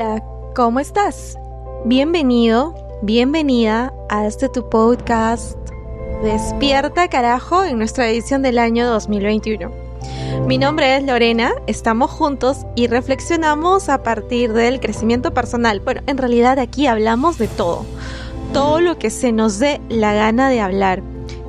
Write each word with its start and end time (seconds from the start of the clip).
Hola, 0.00 0.22
¿cómo 0.54 0.78
estás? 0.78 1.36
Bienvenido, 1.84 2.72
bienvenida 3.02 3.92
a 4.08 4.28
este 4.28 4.48
tu 4.48 4.68
podcast 4.70 5.58
Despierta 6.22 7.08
carajo 7.08 7.64
en 7.64 7.78
nuestra 7.78 8.08
edición 8.08 8.42
del 8.42 8.60
año 8.60 8.86
2021. 8.86 9.72
Mi 10.46 10.56
nombre 10.56 10.96
es 10.96 11.02
Lorena, 11.02 11.50
estamos 11.66 12.12
juntos 12.12 12.58
y 12.76 12.86
reflexionamos 12.86 13.88
a 13.88 14.04
partir 14.04 14.52
del 14.52 14.78
crecimiento 14.78 15.34
personal. 15.34 15.80
Bueno, 15.80 16.02
en 16.06 16.16
realidad 16.16 16.60
aquí 16.60 16.86
hablamos 16.86 17.36
de 17.36 17.48
todo, 17.48 17.84
todo 18.52 18.80
lo 18.80 19.00
que 19.00 19.10
se 19.10 19.32
nos 19.32 19.58
dé 19.58 19.80
la 19.88 20.14
gana 20.14 20.48
de 20.48 20.60
hablar. 20.60 21.02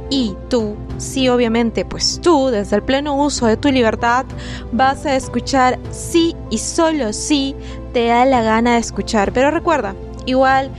Y 0.09 0.35
tú, 0.49 0.75
sí 0.97 1.29
obviamente, 1.29 1.85
pues 1.85 2.19
tú, 2.21 2.47
desde 2.47 2.77
el 2.77 2.83
pleno 2.83 3.15
uso 3.15 3.45
de 3.45 3.57
tu 3.57 3.69
libertad, 3.69 4.25
vas 4.71 5.05
a 5.05 5.15
escuchar 5.15 5.77
sí 5.91 6.35
y 6.49 6.57
solo 6.57 7.13
sí 7.13 7.55
te 7.93 8.07
da 8.07 8.25
la 8.25 8.41
gana 8.41 8.73
de 8.73 8.79
escuchar. 8.79 9.31
Pero 9.31 9.51
recuerda, 9.51 9.95
igual 10.25 10.71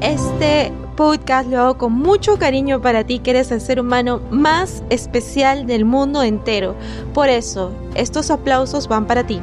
este 0.00 0.72
podcast 0.96 1.48
lo 1.48 1.60
hago 1.60 1.78
con 1.78 1.92
mucho 1.92 2.38
cariño 2.38 2.80
para 2.80 3.04
ti, 3.04 3.18
que 3.18 3.30
eres 3.30 3.50
el 3.50 3.60
ser 3.60 3.80
humano 3.80 4.20
más 4.30 4.82
especial 4.90 5.66
del 5.66 5.84
mundo 5.84 6.22
entero. 6.22 6.74
Por 7.12 7.28
eso, 7.28 7.72
estos 7.94 8.30
aplausos 8.30 8.88
van 8.88 9.06
para 9.06 9.26
ti. 9.26 9.40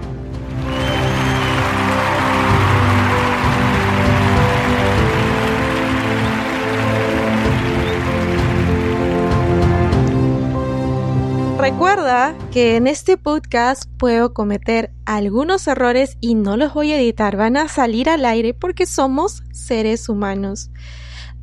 Recuerda 11.74 12.36
que 12.52 12.76
en 12.76 12.86
este 12.86 13.18
podcast 13.18 13.90
puedo 13.98 14.32
cometer 14.32 14.94
algunos 15.06 15.68
errores 15.68 16.18
y 16.22 16.36
no 16.36 16.56
los 16.56 16.76
voy 16.76 16.92
a 16.92 17.00
editar, 17.00 17.36
van 17.36 17.58
a 17.58 17.68
salir 17.68 18.12
al 18.12 18.26
aire 18.26 18.54
porque 18.54 18.86
somos 18.86 19.42
seres 19.52 20.08
humanos. 20.08 20.70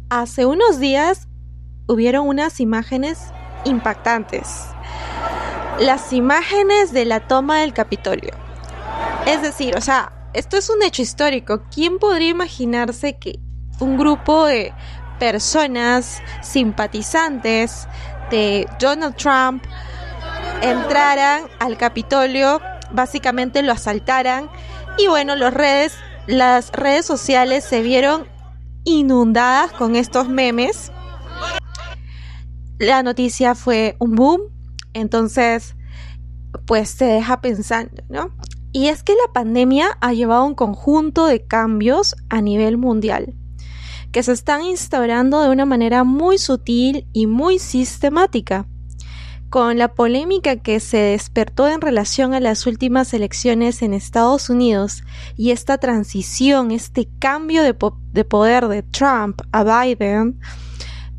Hace 0.08 0.46
unos 0.46 0.78
días 0.78 1.26
hubieron 1.88 2.28
unas 2.28 2.60
imágenes 2.60 3.18
impactantes. 3.64 4.66
Las 5.80 6.12
imágenes 6.12 6.92
de 6.92 7.06
la 7.06 7.26
toma 7.26 7.58
del 7.58 7.74
Capitolio. 7.74 8.32
Es 9.26 9.42
decir, 9.42 9.76
o 9.76 9.80
sea, 9.80 10.12
esto 10.32 10.56
es 10.56 10.70
un 10.70 10.80
hecho 10.84 11.02
histórico. 11.02 11.64
¿Quién 11.74 11.98
podría 11.98 12.28
imaginarse 12.28 13.18
que 13.18 13.40
un 13.80 13.98
grupo 13.98 14.46
de 14.46 14.72
personas 15.18 16.22
simpatizantes 16.40 17.88
de 18.30 18.68
Donald 18.78 19.16
Trump 19.16 19.64
entraran 20.62 21.44
al 21.58 21.76
Capitolio, 21.76 22.60
básicamente 22.92 23.62
lo 23.62 23.72
asaltaran 23.72 24.50
y 24.98 25.08
bueno, 25.08 25.36
los 25.36 25.52
redes, 25.54 25.94
las 26.26 26.70
redes 26.72 27.06
sociales 27.06 27.64
se 27.64 27.82
vieron 27.82 28.26
inundadas 28.84 29.72
con 29.72 29.96
estos 29.96 30.28
memes. 30.28 30.92
La 32.78 33.02
noticia 33.02 33.54
fue 33.54 33.96
un 33.98 34.14
boom, 34.14 34.40
entonces 34.94 35.76
pues 36.66 36.90
se 36.90 37.04
deja 37.04 37.40
pensando, 37.40 38.02
¿no? 38.08 38.34
Y 38.72 38.88
es 38.88 39.02
que 39.02 39.14
la 39.14 39.32
pandemia 39.32 39.98
ha 40.00 40.12
llevado 40.12 40.44
un 40.44 40.54
conjunto 40.54 41.26
de 41.26 41.44
cambios 41.46 42.14
a 42.28 42.40
nivel 42.40 42.76
mundial 42.76 43.34
que 44.12 44.22
se 44.22 44.32
están 44.32 44.62
instaurando 44.62 45.40
de 45.40 45.50
una 45.50 45.66
manera 45.66 46.04
muy 46.04 46.38
sutil 46.38 47.06
y 47.12 47.26
muy 47.26 47.58
sistemática 47.58 48.66
con 49.50 49.78
la 49.78 49.92
polémica 49.94 50.56
que 50.56 50.78
se 50.78 50.96
despertó 50.96 51.68
en 51.68 51.80
relación 51.80 52.34
a 52.34 52.40
las 52.40 52.66
últimas 52.66 53.12
elecciones 53.12 53.82
en 53.82 53.92
Estados 53.92 54.48
Unidos 54.48 55.02
y 55.36 55.50
esta 55.50 55.76
transición, 55.78 56.70
este 56.70 57.08
cambio 57.18 57.64
de, 57.64 57.74
poder 57.74 58.68
de 58.68 58.84
Trump 58.84 59.42
a 59.50 59.64
Biden, 59.64 60.38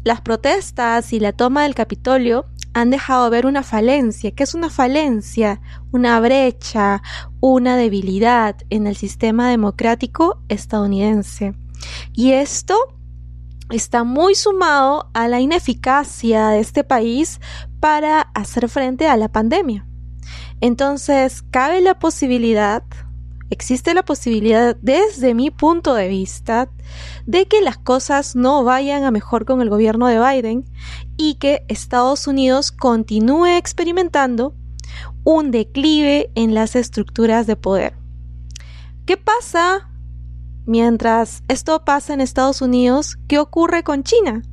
las 0.05 0.21
protestas 0.21 1.11
y 1.11 1.19
la 1.19 1.33
toma 1.33 1.63
del 1.63 1.75
Capitolio 1.75 2.45
han 2.73 2.89
dejado 2.89 3.29
ver 3.29 3.45
una 3.45 3.63
falencia. 3.63 4.31
¿Qué 4.31 4.43
es 4.43 4.55
una 4.55 4.69
falencia? 4.69 5.59
Una 5.91 6.17
brecha, 6.21 7.03
una 7.41 7.75
debilidad 7.75 8.55
en 8.69 8.87
el 8.87 8.95
sistema 8.95 9.49
democrático 9.49 10.41
estadounidense. 10.47 11.53
Y 12.13 12.31
esto 12.31 12.77
está 13.69 14.05
muy 14.05 14.35
sumado 14.35 15.09
a 15.13 15.27
la 15.27 15.41
ineficacia 15.41 16.47
de 16.49 16.59
este 16.59 16.83
país 16.83 17.39
para 17.81 18.21
hacer 18.21 18.69
frente 18.69 19.09
a 19.09 19.17
la 19.17 19.29
pandemia. 19.29 19.85
Entonces, 20.61 21.41
cabe 21.51 21.81
la 21.81 21.99
posibilidad, 21.99 22.83
existe 23.49 23.93
la 23.93 24.03
posibilidad 24.03 24.77
desde 24.81 25.33
mi 25.33 25.51
punto 25.51 25.93
de 25.93 26.07
vista, 26.07 26.69
de 27.25 27.47
que 27.47 27.59
las 27.59 27.77
cosas 27.77 28.37
no 28.37 28.63
vayan 28.63 29.03
a 29.03 29.11
mejor 29.11 29.43
con 29.43 29.61
el 29.61 29.69
gobierno 29.69 30.07
de 30.07 30.19
Biden 30.19 30.63
y 31.17 31.35
que 31.35 31.65
Estados 31.67 32.27
Unidos 32.27 32.71
continúe 32.71 33.57
experimentando 33.57 34.55
un 35.25 35.51
declive 35.51 36.31
en 36.35 36.53
las 36.53 36.77
estructuras 36.77 37.45
de 37.45 37.57
poder. 37.57 37.97
¿Qué 39.05 39.17
pasa 39.17 39.91
Mientras 40.65 41.43
esto 41.47 41.83
pasa 41.83 42.13
en 42.13 42.21
Estados 42.21 42.61
Unidos, 42.61 43.17
¿qué 43.27 43.39
ocurre 43.39 43.83
con 43.83 44.03
China? 44.03 44.43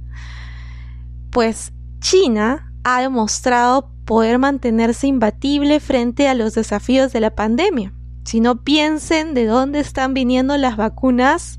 Pues 1.31 1.73
China 2.01 2.68
ha 2.85 3.01
demostrado 3.01 3.91
poder 4.05 4.39
mantenerse 4.39 5.07
imbatible 5.07 5.81
frente 5.81 6.29
a 6.29 6.35
los 6.35 6.55
desafíos 6.55 7.13
de 7.13 7.21
la 7.21 7.35
pandemia. 7.35 7.93
Si 8.25 8.41
no 8.41 8.63
piensen 8.63 9.35
de 9.35 9.47
dónde 9.47 9.81
están 9.81 10.15
viniendo 10.15 10.57
las 10.57 10.77
vacunas 10.77 11.59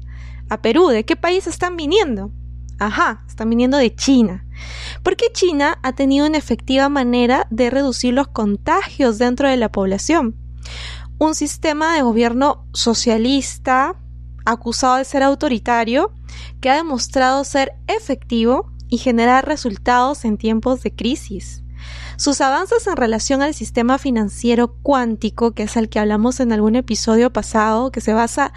a 0.50 0.62
Perú, 0.62 0.88
¿de 0.88 1.06
qué 1.06 1.16
país 1.16 1.48
están 1.48 1.78
viniendo? 1.78 2.32
Ajá, 2.80 3.24
están 3.28 3.50
viniendo 3.50 3.78
de 3.78 3.94
China. 3.94 4.46
Porque 5.04 5.32
China 5.34 5.80
ha 5.84 5.94
tenido 5.94 6.26
una 6.26 6.38
efectiva 6.38 6.90
manera 6.90 7.46
de 7.50 7.70
reducir 7.70 8.14
los 8.14 8.30
contagios 8.30 9.18
dentro 9.18 9.50
de 9.50 9.58
la 9.58 9.72
población. 9.72 10.36
Un 11.18 11.36
sistema 11.36 11.96
de 11.96 12.02
gobierno 12.02 12.66
socialista, 12.74 13.96
acusado 14.46 14.96
de 14.96 15.06
ser 15.06 15.24
autoritario, 15.24 16.14
que 16.62 16.70
ha 16.70 16.76
demostrado 16.76 17.44
ser 17.44 17.74
efectivo 17.88 18.72
y 18.90 18.98
generar 18.98 19.48
resultados 19.48 20.26
en 20.26 20.38
tiempos 20.38 20.82
de 20.82 20.94
crisis. 20.94 21.64
Sus 22.18 22.42
avances 22.42 22.86
en 22.88 22.98
relación 22.98 23.42
al 23.42 23.54
sistema 23.54 23.98
financiero 23.98 24.76
cuántico, 24.82 25.52
que 25.52 25.64
es 25.64 25.78
el 25.78 25.88
que 25.88 26.00
hablamos 26.00 26.40
en 26.40 26.52
algún 26.52 26.76
episodio 26.76 27.32
pasado, 27.32 27.92
que 27.92 28.02
se 28.02 28.14
basa 28.14 28.52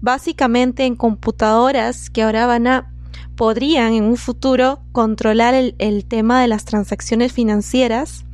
básicamente 0.00 0.84
en 0.84 0.96
computadoras 0.96 2.10
que 2.10 2.22
ahora 2.22 2.46
van 2.46 2.66
a 2.66 2.92
podrían 3.36 3.94
en 3.94 4.04
un 4.04 4.16
futuro 4.16 4.82
controlar 4.92 5.54
el, 5.54 5.74
el 5.78 6.04
tema 6.04 6.42
de 6.42 6.48
las 6.48 6.66
transacciones 6.66 7.32
financieras, 7.32 8.26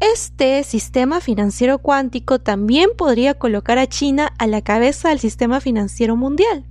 este 0.00 0.62
sistema 0.62 1.20
financiero 1.20 1.78
cuántico 1.78 2.38
también 2.38 2.90
podría 2.96 3.34
colocar 3.34 3.78
a 3.78 3.88
China 3.88 4.32
a 4.38 4.46
la 4.46 4.62
cabeza 4.62 5.08
del 5.08 5.18
sistema 5.18 5.60
financiero 5.60 6.14
mundial 6.14 6.64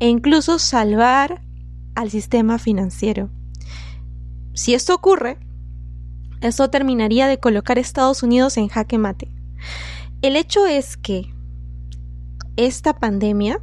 e 0.00 0.08
incluso 0.08 0.58
salvar 0.58 1.42
al 1.94 2.10
sistema 2.10 2.58
financiero. 2.58 3.30
Si 4.54 4.74
esto 4.74 4.94
ocurre, 4.94 5.38
eso 6.40 6.70
terminaría 6.70 7.26
de 7.26 7.38
colocar 7.38 7.78
a 7.78 7.80
Estados 7.80 8.22
Unidos 8.22 8.56
en 8.56 8.68
jaque 8.68 8.98
mate. 8.98 9.32
El 10.22 10.36
hecho 10.36 10.66
es 10.66 10.96
que 10.96 11.32
esta 12.56 12.98
pandemia 12.98 13.60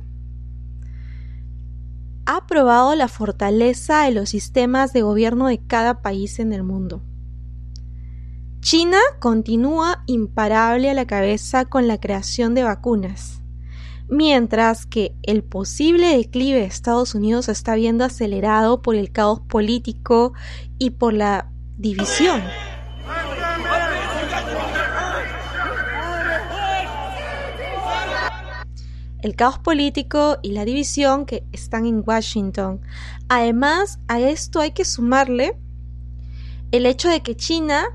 ha 2.25 2.47
probado 2.47 2.95
la 2.95 3.07
fortaleza 3.07 4.03
de 4.03 4.12
los 4.12 4.29
sistemas 4.29 4.94
de 4.94 5.01
gobierno 5.01 5.47
de 5.47 5.59
cada 5.59 6.01
país 6.01 6.39
en 6.39 6.53
el 6.53 6.63
mundo. 6.63 7.01
China 8.62 9.00
continúa 9.19 10.03
imparable 10.06 10.89
a 10.89 10.94
la 10.94 11.07
cabeza 11.07 11.65
con 11.65 11.88
la 11.88 12.00
creación 12.00 12.53
de 12.53 12.63
vacunas, 12.63 13.42
mientras 14.09 14.85
que 14.85 15.15
el 15.23 15.44
posible 15.44 16.17
declive 16.17 16.59
de 16.59 16.65
Estados 16.65 17.15
Unidos 17.15 17.45
se 17.45 17.51
está 17.51 17.75
viendo 17.75 18.03
acelerado 18.03 18.81
por 18.81 18.95
el 18.95 19.11
caos 19.11 19.39
político 19.41 20.33
y 20.77 20.91
por 20.91 21.13
la 21.13 21.51
división. 21.77 22.41
el 29.21 29.35
caos 29.35 29.59
político 29.59 30.38
y 30.41 30.53
la 30.53 30.65
división 30.65 31.25
que 31.25 31.44
están 31.51 31.85
en 31.85 32.03
Washington. 32.05 32.79
Además, 33.27 34.00
a 34.07 34.19
esto 34.19 34.62
hay 34.62 34.71
que 34.71 34.85
sumarle 34.85 35.57
el 36.71 36.85
hecho 36.85 37.09
de 37.09 37.21
que 37.21 37.35
China 37.35 37.85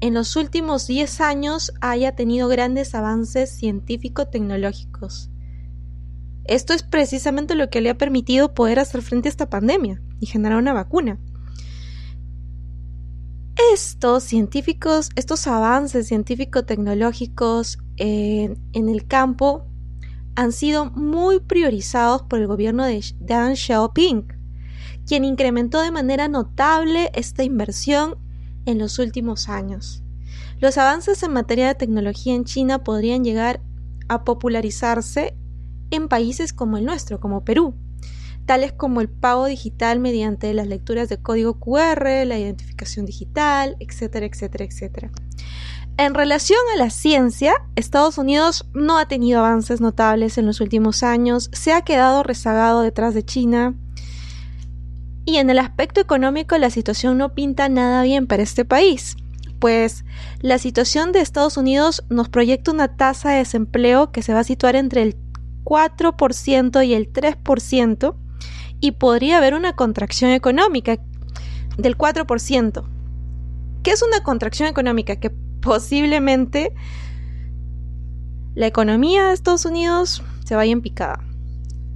en 0.00 0.12
los 0.12 0.36
últimos 0.36 0.86
10 0.86 1.20
años 1.22 1.72
haya 1.80 2.14
tenido 2.14 2.48
grandes 2.48 2.94
avances 2.94 3.50
científico-tecnológicos. 3.50 5.30
Esto 6.44 6.74
es 6.74 6.82
precisamente 6.82 7.54
lo 7.54 7.70
que 7.70 7.80
le 7.80 7.90
ha 7.90 7.98
permitido 7.98 8.52
poder 8.52 8.78
hacer 8.78 9.02
frente 9.02 9.28
a 9.28 9.30
esta 9.30 9.48
pandemia 9.48 10.02
y 10.20 10.26
generar 10.26 10.58
una 10.58 10.72
vacuna. 10.72 11.18
Estos 13.72 14.24
científicos, 14.24 15.10
estos 15.16 15.46
avances 15.46 16.08
científico-tecnológicos 16.08 17.78
eh, 17.96 18.56
en 18.72 18.88
el 18.88 19.06
campo 19.06 19.64
han 20.34 20.52
sido 20.52 20.86
muy 20.86 21.40
priorizados 21.40 22.22
por 22.22 22.40
el 22.40 22.46
gobierno 22.46 22.84
de 22.84 23.02
Deng 23.20 23.54
Xiaoping, 23.54 24.26
quien 25.06 25.24
incrementó 25.24 25.80
de 25.80 25.92
manera 25.92 26.28
notable 26.28 27.10
esta 27.14 27.44
inversión 27.44 28.18
en 28.66 28.78
los 28.78 28.98
últimos 28.98 29.48
años. 29.48 30.02
Los 30.58 30.76
avances 30.76 31.22
en 31.22 31.32
materia 31.32 31.68
de 31.68 31.74
tecnología 31.74 32.34
en 32.34 32.44
China 32.44 32.82
podrían 32.82 33.22
llegar 33.22 33.60
a 34.08 34.24
popularizarse 34.24 35.36
en 35.94 36.08
países 36.08 36.52
como 36.52 36.76
el 36.76 36.84
nuestro, 36.84 37.20
como 37.20 37.44
Perú, 37.44 37.74
tales 38.46 38.72
como 38.72 39.00
el 39.00 39.08
pago 39.08 39.46
digital 39.46 40.00
mediante 40.00 40.52
las 40.54 40.66
lecturas 40.66 41.08
de 41.08 41.18
código 41.18 41.58
QR, 41.58 42.26
la 42.26 42.38
identificación 42.38 43.06
digital, 43.06 43.76
etcétera, 43.80 44.26
etcétera, 44.26 44.64
etcétera. 44.64 45.10
En 45.96 46.14
relación 46.14 46.58
a 46.74 46.78
la 46.78 46.90
ciencia, 46.90 47.54
Estados 47.76 48.18
Unidos 48.18 48.66
no 48.74 48.98
ha 48.98 49.06
tenido 49.06 49.38
avances 49.38 49.80
notables 49.80 50.38
en 50.38 50.46
los 50.46 50.60
últimos 50.60 51.04
años, 51.04 51.50
se 51.52 51.72
ha 51.72 51.82
quedado 51.82 52.24
rezagado 52.24 52.82
detrás 52.82 53.14
de 53.14 53.24
China. 53.24 53.74
Y 55.24 55.36
en 55.36 55.50
el 55.50 55.58
aspecto 55.58 56.00
económico 56.00 56.58
la 56.58 56.70
situación 56.70 57.16
no 57.16 57.32
pinta 57.34 57.68
nada 57.68 58.02
bien 58.02 58.26
para 58.26 58.42
este 58.42 58.64
país, 58.64 59.16
pues 59.60 60.04
la 60.40 60.58
situación 60.58 61.12
de 61.12 61.20
Estados 61.20 61.56
Unidos 61.56 62.04
nos 62.10 62.28
proyecta 62.28 62.72
una 62.72 62.96
tasa 62.96 63.30
de 63.30 63.38
desempleo 63.38 64.10
que 64.10 64.22
se 64.22 64.34
va 64.34 64.40
a 64.40 64.44
situar 64.44 64.74
entre 64.76 65.02
el 65.02 65.16
4% 65.64 66.86
y 66.86 66.94
el 66.94 67.12
3%, 67.12 68.14
y 68.80 68.92
podría 68.92 69.38
haber 69.38 69.54
una 69.54 69.74
contracción 69.74 70.30
económica 70.30 70.98
del 71.78 71.96
4%. 71.96 72.84
¿Qué 73.82 73.90
es 73.90 74.02
una 74.02 74.22
contracción 74.22 74.68
económica? 74.68 75.16
Que 75.16 75.30
posiblemente 75.30 76.74
la 78.54 78.66
economía 78.66 79.28
de 79.28 79.34
Estados 79.34 79.64
Unidos 79.64 80.22
se 80.44 80.54
vaya 80.54 80.72
en 80.72 80.82
picada. 80.82 81.24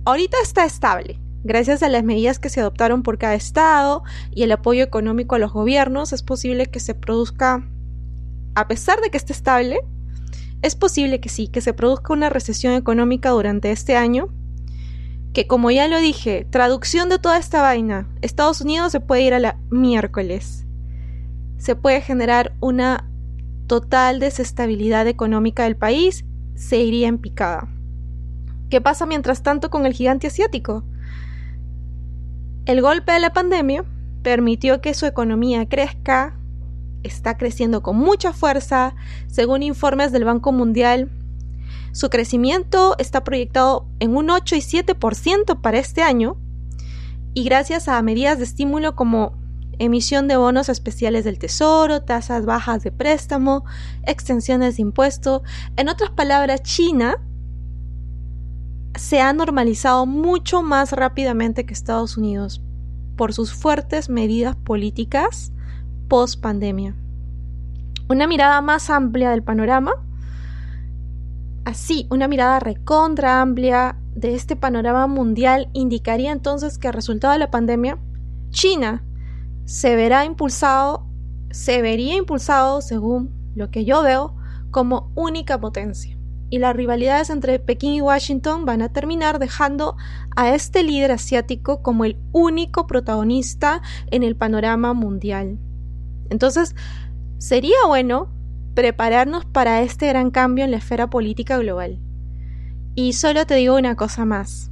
Ahorita 0.05 0.37
está 0.43 0.65
estable. 0.65 1.21
Gracias 1.45 1.83
a 1.83 1.89
las 1.89 2.03
medidas 2.03 2.39
que 2.39 2.49
se 2.49 2.61
adoptaron 2.61 3.03
por 3.03 3.17
cada 3.17 3.35
estado 3.35 4.03
y 4.35 4.43
el 4.43 4.53
apoyo 4.53 4.83
económico 4.83 5.35
a 5.35 5.39
los 5.39 5.53
gobiernos, 5.53 6.13
es 6.13 6.23
posible 6.23 6.67
que 6.67 6.81
se 6.81 6.95
produzca, 6.95 7.65
a 8.55 8.67
pesar 8.67 9.01
de 9.01 9.11
que 9.11 9.19
esté 9.19 9.33
estable, 9.33 9.79
es 10.63 10.77
posible 10.77 11.21
que 11.21 11.29
sí, 11.29 11.49
que 11.49 11.61
se 11.61 11.73
produzca 11.73 12.13
una 12.13 12.31
recesión 12.31 12.75
económica 12.75 13.31
durante 13.31 13.71
este 13.71 13.97
año 13.97 14.29
que 15.33 15.47
como 15.47 15.71
ya 15.71 15.89
lo 15.89 15.99
dije, 16.01 16.47
traducción 16.51 17.09
de 17.09 17.19
toda 17.19 17.39
esta 17.39 17.63
vaina, 17.63 18.09
Estados 18.23 18.61
Unidos 18.61 18.93
se 18.93 19.01
puede 19.01 19.23
ir 19.23 19.35
a 19.35 19.39
la 19.39 19.59
miércoles. 19.71 20.67
Se 21.59 21.77
puede 21.77 22.01
generar 22.01 22.55
una 22.61 23.09
total 23.67 24.21
desestabilidad 24.21 25.07
económica 25.07 25.65
del 25.65 25.77
país, 25.77 26.25
se 26.55 26.79
iría 26.79 27.09
en 27.09 27.19
picada. 27.19 27.69
¿Qué 28.71 28.81
pasa 28.81 29.07
mientras 29.07 29.43
tanto 29.43 29.71
con 29.71 29.87
el 29.87 29.93
gigante 29.93 30.27
asiático? 30.27 30.85
El 32.65 32.81
golpe 32.83 33.13
de 33.13 33.21
la 33.21 33.33
pandemia 33.33 33.85
permitió 34.23 34.81
que 34.81 34.95
su 34.95 35.07
economía 35.07 35.69
crezca, 35.69 36.38
está 37.03 37.37
creciendo 37.37 37.83
con 37.83 37.97
mucha 37.97 38.33
fuerza, 38.33 38.95
según 39.27 39.63
informes 39.63 40.13
del 40.13 40.25
Banco 40.25 40.53
Mundial, 40.53 41.11
su 41.93 42.11
crecimiento 42.11 42.97
está 42.99 43.25
proyectado 43.25 43.87
en 43.99 44.17
un 44.17 44.31
8 44.31 44.57
y 44.57 44.61
7% 44.61 45.61
para 45.61 45.79
este 45.79 46.03
año 46.03 46.37
y 47.35 47.45
gracias 47.45 47.89
a 47.89 48.01
medidas 48.03 48.39
de 48.39 48.45
estímulo 48.45 48.95
como 48.95 49.33
emisión 49.79 50.29
de 50.29 50.37
bonos 50.37 50.69
especiales 50.69 51.25
del 51.25 51.39
Tesoro, 51.39 52.03
tasas 52.03 52.45
bajas 52.45 52.83
de 52.83 52.93
préstamo, 52.93 53.65
extensiones 54.05 54.77
de 54.77 54.83
impuesto. 54.83 55.43
En 55.77 55.89
otras 55.89 56.11
palabras, 56.11 56.63
China 56.63 57.17
se 58.97 59.21
ha 59.21 59.33
normalizado 59.33 60.05
mucho 60.05 60.63
más 60.63 60.93
rápidamente 60.93 61.65
que 61.65 61.75
Estados 61.75 62.17
Unidos 62.17 62.61
por 63.17 63.33
sus 63.33 63.53
fuertes 63.53 64.09
medidas 64.09 64.57
políticas 64.57 65.53
post 66.09 66.41
pandemia. 66.41 66.95
Una 68.09 68.27
mirada 68.27 68.61
más 68.61 68.91
amplia 68.91 69.31
del 69.31 69.43
panorama 69.43 69.93
Así, 71.69 72.07
una 72.09 72.29
mirada 72.29 72.61
recontra 72.61 73.43
amplia 73.43 73.99
de 74.15 74.35
este 74.35 74.57
panorama 74.57 75.07
mundial 75.07 75.69
indicaría 75.75 76.33
entonces 76.33 76.79
que, 76.79 76.91
resultado 76.91 77.35
de 77.35 77.39
la 77.39 77.51
pandemia, 77.51 77.99
China 78.49 79.05
se 79.67 79.95
verá 79.95 80.25
impulsado, 80.25 81.07
se 81.51 81.83
vería 81.83 82.17
impulsado, 82.17 82.81
según 82.81 83.35
lo 83.55 83.71
que 83.71 83.85
yo 83.85 84.03
veo, 84.03 84.35
como 84.71 85.13
única 85.15 85.61
potencia. 85.61 86.17
Y 86.49 86.59
las 86.59 86.75
rivalidades 86.75 87.29
entre 87.29 87.59
Pekín 87.59 87.93
y 87.93 88.01
Washington 88.01 88.65
van 88.65 88.81
a 88.81 88.89
terminar 88.89 89.39
dejando 89.39 89.95
a 90.37 90.55
este 90.55 90.83
líder 90.83 91.13
asiático 91.13 91.83
como 91.83 92.07
el 92.07 92.17
único 92.33 92.87
protagonista 92.87 93.83
en 94.11 94.23
el 94.23 94.37
panorama 94.37 94.95
mundial. 94.95 95.59
Entonces, 96.31 96.75
sería 97.39 97.77
bueno 97.87 98.33
prepararnos 98.75 99.45
para 99.45 99.83
este 99.83 100.07
gran 100.09 100.31
cambio 100.31 100.65
en 100.65 100.71
la 100.71 100.77
esfera 100.77 101.11
política 101.11 101.59
global. 101.59 101.99
Y 102.95 103.13
solo 103.13 103.47
te 103.47 103.55
digo 103.55 103.77
una 103.77 103.97
cosa 103.97 104.25
más. 104.25 104.71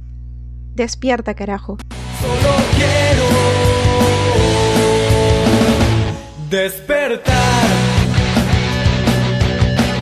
Despierta, 0.75 1.33
carajo. 1.33 1.77
Solo 2.21 2.55
quiero 2.75 3.23
despertar. 6.49 7.86